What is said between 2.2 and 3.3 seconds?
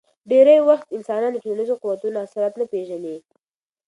اثرات نه پېژني.